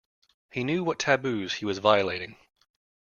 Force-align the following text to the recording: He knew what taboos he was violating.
He 0.49 0.63
knew 0.63 0.83
what 0.83 0.97
taboos 0.97 1.53
he 1.53 1.65
was 1.65 1.77
violating. 1.77 2.35